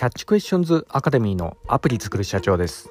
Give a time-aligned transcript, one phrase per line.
[0.00, 2.88] キャッチクエスチョンズアカデミーのアプリ作る社長です、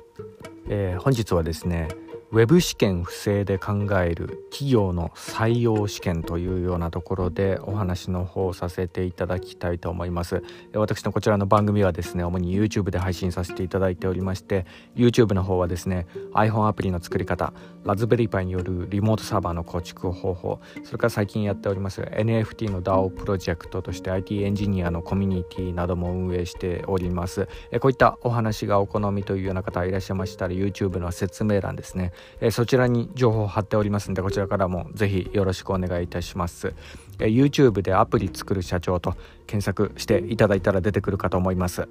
[0.69, 1.88] えー、本日はですね
[2.31, 10.43] ウェブ試験不正で考える企業の採用試験というようなところでお話の方させていただきたいと思います。
[10.75, 17.52] 私のこちらの番組はですね主に YouTube で配信させていただいておりまして YouTube の方はですね iPhone アプリの作り方
[17.89, 27.47] ラズベリーパイによるリモートサーバーの構築方法それから最近やっております NFT の DAO プロジェクトとして IT エンジニアのコミュニティなども運営しております。
[27.71, 32.11] えこういったお話がお好みというような方いらっしゃいましたら YouTube の説明欄ですね。
[32.41, 36.75] えそちらに情報を貼っておりますのでこちらからもぜひよろしくお願いいたします、
[37.19, 39.16] え YouTube でアプリ作る社長と
[39.47, 41.89] 検索していただいたら出てくるかと思います。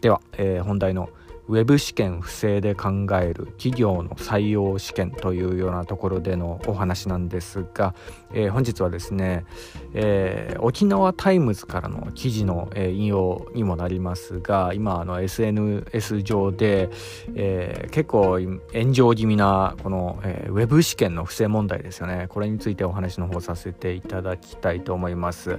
[0.00, 1.10] では、えー、本題の
[1.48, 7.94] 「ウェブ試験不正で考える企業の採用試験というようなところでのお話なんですが、
[8.32, 9.44] えー、本日はですね、
[9.92, 16.90] えー、沖縄タイムズからの記事の、えー、引用にもなりますが今あの SNS 上で、
[17.34, 18.38] え結構
[18.72, 25.58] 炎上気味なこの、えウェブ試験の不正問題ですよねこれについてお話の方させていただきたいと思います。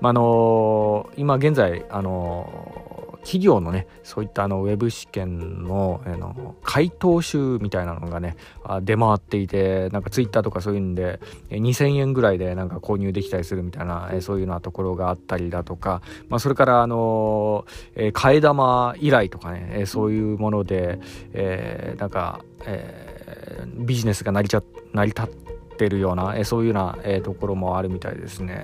[0.00, 2.91] まあの今現在あの
[3.22, 8.36] 企業のねそういったあのウェブ試験のあの回答集みたいなのがね
[8.82, 17.64] 出回っていてなんかツイッターとかそういうんで2000円ぐらいでなんか購入できたりするみたいなそういうようなところがあったりだとか、まあ、それからあの
[17.96, 20.98] 替え玉依頼とかねそういうもので、
[21.32, 24.62] えー、なんか、えー、ビジネスが成りちゃ
[24.92, 25.41] 成り立っ
[25.72, 28.54] ってるような、えそういうような、えところもあるみたいですね。
[28.54, 28.62] はい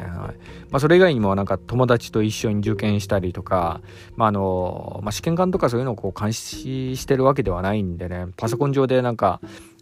[0.70, 3.80] まあ、それ以外にもなんか友達と一緒に受験したりとか、
[4.16, 9.40] まあのまあ、試験官とかそういうのをこう監視してるわけではないんでねパソコン上でなんか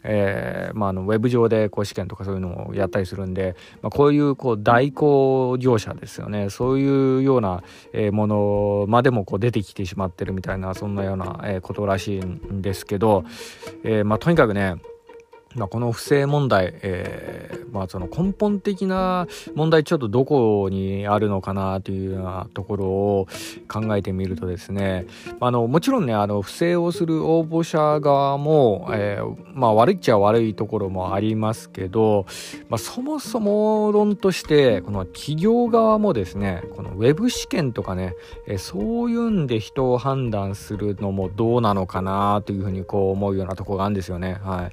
[0.08, 7.64] えーまあ、あのウェブ上でこう試験とかそういうのをやったりするんで、まあ、こういうこう代行業者ですよねそういうような
[8.12, 13.24] ものまでもこう出てきてしまってるみたいなそんなようなことらしいんですけど、
[13.82, 14.76] えーまあ、とにかくね
[15.56, 23.28] まあ、この不正問題、えー、まあ、その根本的な問題ちょっとどこにあるのかなというようなところを
[23.68, 25.06] 考えてみるとですね
[25.40, 32.26] あのもちろんねあの不正をする応募者側も、えー、まあ、悪いっちゃ悪いところもありますけど、
[32.68, 38.14] まあ、そもそも論としてこの企業側もですねこのウェブ試験とかね、
[38.46, 44.34] えー、そういうんで人を判断するのもどうなのかなというふうにこう思うようなところがあるんですよね。
[44.44, 44.72] はい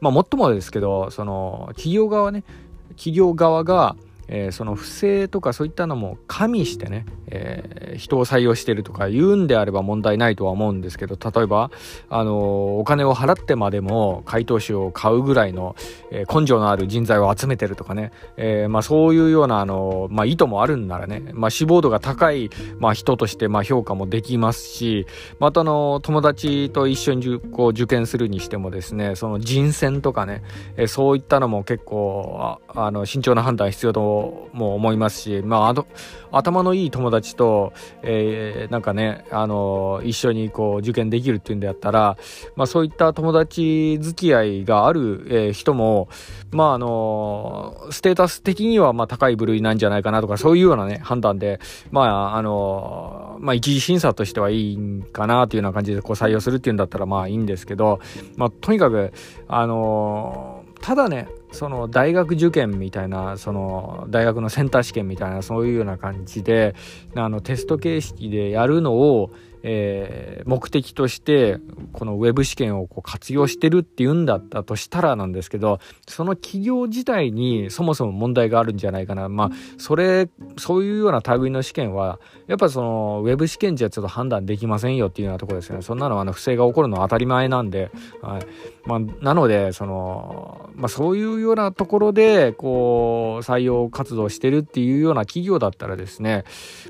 [0.00, 2.44] まあ、もっともですけどその企業側ね
[2.90, 3.96] 企業側が
[4.30, 11.70] えー、その不正とかそういったのも加味してね、えー、人を採用してるとか言うんであれば問題ないとは思うんですけど例えば、
[12.08, 12.34] あのー、
[12.78, 15.74] お金を払ってまでも回答誌を買うぐらいの、
[16.10, 25.06] え根性のある人材を集めてるとかね、えまあ、そういうような、あのまあ、意図もあるんならね、まあ、志望度が高い、まあ、人としてまあ評価もできますし
[25.38, 30.42] また、あの友達と一緒にこう受験するにしてもですねその人選とかね、
[30.76, 34.19] えそういったのも結構ああの慎重な判断必要と
[34.52, 35.86] も思いますし、まあ、あの
[36.32, 37.72] 頭のいい友達と、
[38.02, 42.16] えー、なんかね、あの一緒にこう受験できるっていうんであったら、
[42.56, 46.08] まあ、そういった友達付き合いがある、えー、人も、
[46.50, 51.60] まああのステータス的にはまあ高い部類なんじゃないかなとかそういうようなね判断で、
[51.90, 58.00] まああのまあ、一次審査としてはいいかなというような感じでこう採用するっていうんだったらまあいいんですけど、
[58.36, 59.12] まあ、とにかく、
[59.48, 66.74] あのただねその大学受験みたいなその大学のセンター試験みたいなそういうような感じで
[67.14, 69.30] あのテスト形式でやるのを
[69.62, 71.58] えー、目的として
[71.92, 79.28] このウェブ試験をこう活用してるっていうんだったとしたらなんですけどその企業自体にそもそも問題があるんじゃないかな。
[79.28, 85.82] まあそれそういうような類の試験はやっぱそのウェブ試験じゃちょっと判断できませんよっていうようなところですね。
[85.82, 87.90] そんなのあの不正が起こるのは当たり前なんで、
[88.22, 88.46] はい。
[88.86, 96.44] まあ、なのでその、まあ、そういうようなところでこう採用活動してるっていうような企業だったらですね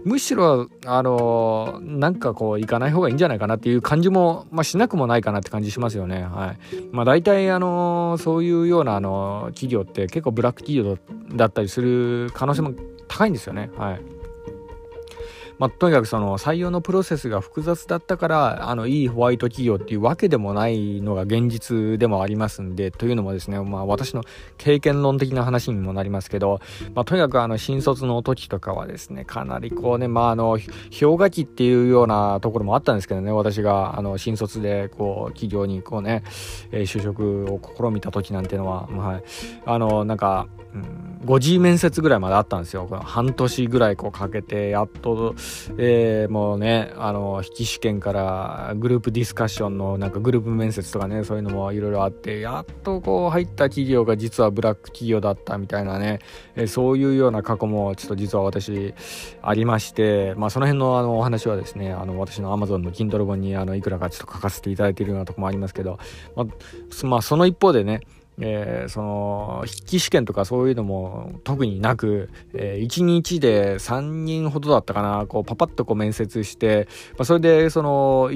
[0.05, 6.23] むしろあのなんかこう行かない方がいいんじゃないかなっていう感じも、まあ、しなくもないかなって感じしますよね。
[6.23, 6.59] はい。
[6.93, 10.99] まあ、大体、あの、そういうような、あの、企業って結構ブラック企業
[11.35, 12.73] だったりする可能性も
[13.09, 13.71] 高いんですよね。
[13.77, 14.20] はい。
[15.61, 24.25] まあ、とにかくその採用のプロセスが複雑だったからあのいいホワイト企業っていうわけでもないのが現実でもありますんでというのもですね、まあ、私の
[24.57, 26.62] 経験論的な話にもなりますけど、
[26.95, 30.59] まあ、とにかくあの新卒の時とかはですねかなりこうね、まあ、あの
[30.99, 36.23] 氷河期っていうようなところもあったんですけどね私があの新卒でこう企業にこうね、
[36.73, 39.25] え、就職を試みた時なんてのは、はい、
[39.67, 42.87] あのなんか、うん5次面接ぐらいまであったんですよ。
[42.89, 45.35] この半年ぐらいこうかけて、やっと、
[45.77, 56.21] えー、もうね、あの、筆記試験からグループディスカッションのなんかグループ面接とかね、そういうのもいろいろあって、やっとこう入った企業が実はブラック企業だったみたいなね、
[56.57, 58.95] えー、そういうような過去もちょっと実は私
[59.43, 65.99] ありまして、まあその辺のあのお話はですね、あの私の Amazon の Kindle 本にあのいくらかちょっと書かせていただいているようなとこもありますけど、
[66.35, 68.01] まあ、まあ、その一方でね、
[68.38, 75.27] えー、その筆記試験とかそういうのも特になく、えー、1日で3人ほどだったかな。
[75.27, 78.31] こうパパッとこう面接して、まあ、それでその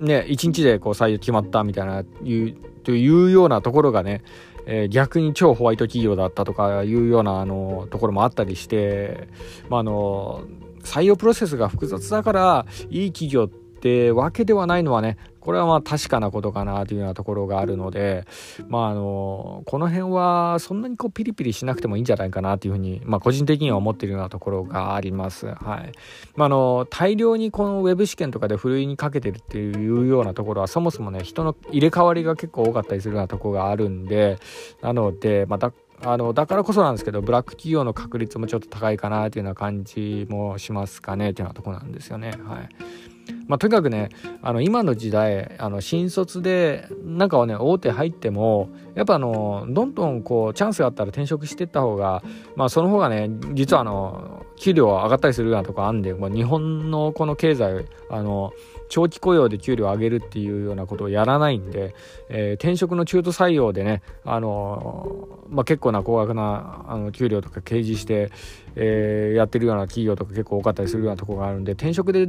[0.00, 4.22] ね1日でこう採用決まったみたいないうというようなところがね、
[4.66, 9.28] えー、逆に超ホワイト企業だったとかいうようなあのところもあったりして、
[9.68, 10.44] まあ、あの
[10.82, 18.26] 採用プロセスが複雑だからいい企業ってわけではないのはねこれはまあ確かなことかなというようなところがあるので、
[18.68, 25.46] まああの、この辺はそんなにこうピリピリしなくてもいいんじゃないかなというふうに、まあ個人的には思っているようなところがあります。
[25.46, 25.92] はい。
[26.36, 34.38] まああの、大量にこのウェブ試験とかでふるいにかけてるっていうようなところはそもそもね、人の入れ替わりが結構多かったりするようなところがあるんで、
[34.80, 42.32] なので、また、あのだからこそなんですけどブラック企業の確率もちょっと高いかなというような感じもしますかねというようなところなんですよね。
[42.44, 43.13] はい
[43.46, 44.08] まあ、とにかくね
[44.42, 52.22] あの今の時代あの新卒でなんかはね大手入ってもやっぱあのどんどんこうチャンスがあったら転職していった方が
[52.56, 58.52] まあその方がね実はあの給料上がったりするようなとこあんで、まあ、日本のこの経済あの
[58.88, 61.94] 長期雇用で給料を上げるっていうようなことをやらないんで、
[62.28, 68.30] えー、転職の中途採用でね、あのまあ、結構な高額なあの給料とか掲示して、
[68.76, 72.28] えー、やってるような企業とか結構多かったりするようなところがあるんで転職で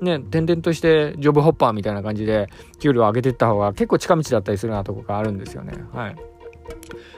[0.00, 2.48] ね、転々としてジョブホッパーみたいな感じで
[2.78, 5.72] 給料を上げていった方が結構近道だったりするなとこがあるんですよね。
[5.92, 6.16] はい。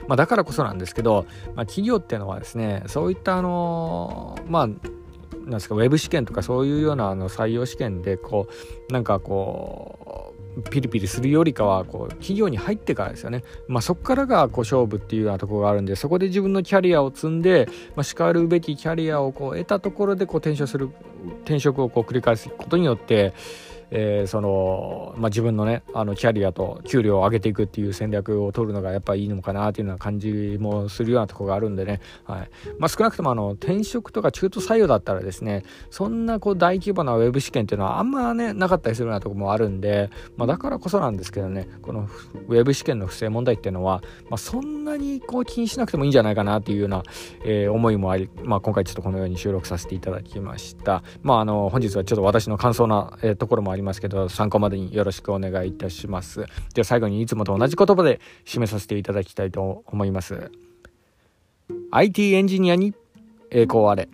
[0.07, 4.69] まあ、だからこそなんですけど、まあ、企業っていうのはですね、そういったあのまあ、
[5.49, 8.47] なんですか、ウェブ試験とかそういうようなあの採用試験で、こ
[8.89, 20.89] う、なんかこう、ピリピリするよりかはこう企業に入ってからですよね、まあ、そこからがこう勝負っていうようなところがあるんでそこで自分のキャリアを積んで、まあ、しかるべきキャリアをこう得たところでこう転職する
[21.43, 23.33] 転職をこう繰り返すことによって
[23.91, 32.49] えー、その、まあ、自分のねあのキャリアと給料を上げていくっていう戦略を取るのがやっぱいいのかなっていうような感じもするようなところがあるんでね、はい。
[32.77, 42.07] まあ、少なくともあの転職とか中途採用だったらですねそんなこう大規模なウェブ試験っていうのはあんまねなかったりするようなところもあるんで、まあ、だからこそなんですけどねこの
[42.47, 47.03] ウェブ試験の不正問題っていうのは、まあ、そんなにこう気にしなくてもいいんじゃないかなっていうような、
[47.43, 51.03] えー、思いもあり、まあ、今回ちょっとこのように収録させていただきました。
[51.21, 56.45] まああの本日はちょっと私の感想な、えー、ところもありりますけど参考までによろしくお願いいたします。
[56.73, 60.51] では最後にいつもと同じ言葉で締めさせていただきたいと思います。
[61.91, 62.93] IT エンジニアに
[63.51, 64.09] 栄光あれ。